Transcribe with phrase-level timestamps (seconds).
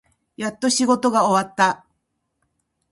[0.35, 1.85] やっと仕事が終わった。